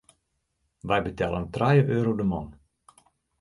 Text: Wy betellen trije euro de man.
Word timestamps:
Wy 0.87 0.97
betellen 1.05 1.45
trije 1.53 1.85
euro 1.99 2.13
de 2.21 2.25
man. 2.31 2.47